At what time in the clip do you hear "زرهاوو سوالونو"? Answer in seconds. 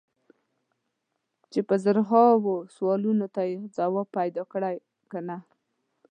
1.83-3.25